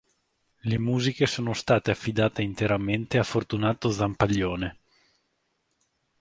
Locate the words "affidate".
1.91-2.41